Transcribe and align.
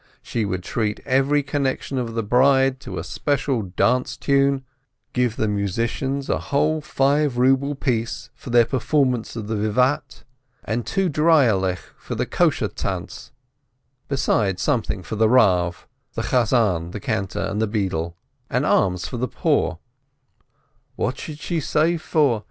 She 0.23 0.45
would 0.45 0.63
treat 0.63 0.99
every 1.05 1.43
connection 1.43 1.99
of 1.99 2.15
the 2.15 2.23
bride 2.23 2.79
to 2.79 2.97
a 2.97 3.03
special 3.03 3.61
dance 3.61 4.17
tune, 4.17 4.63
give 5.13 5.35
the 5.35 5.47
musicians 5.47 6.27
a 6.27 6.39
whole 6.39 6.81
five 6.81 7.37
ruble 7.37 7.75
piece 7.75 8.31
for 8.33 8.49
their 8.49 8.65
performance 8.65 9.35
of 9.35 9.45
the 9.45 9.55
Vivat, 9.55 10.23
and 10.65 10.87
two 10.87 11.07
dreierlech 11.07 11.77
for 11.99 12.15
the 12.15 12.25
Kosher 12.25 12.67
Tanz, 12.69 13.31
beside 14.07 14.57
something 14.57 15.03
for 15.03 15.17
the 15.17 15.29
Rav, 15.29 15.87
the 16.15 16.23
cantor, 17.03 17.39
and 17.39 17.61
the 17.61 17.67
beadle, 17.67 18.17
and 18.49 18.65
alms 18.65 19.07
for 19.07 19.17
the 19.17 19.27
poor— 19.27 19.77
what 20.95 21.19
should 21.19 21.37
she 21.37 21.59
save 21.59 22.01
for? 22.01 22.39